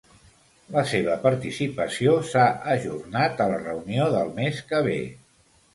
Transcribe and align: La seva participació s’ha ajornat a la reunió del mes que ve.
La 0.75 0.83
seva 0.91 1.17
participació 1.25 2.15
s’ha 2.31 2.49
ajornat 2.77 3.47
a 3.47 3.49
la 3.53 3.63
reunió 3.69 4.13
del 4.19 4.37
mes 4.43 4.69
que 4.73 4.87
ve. 4.93 5.03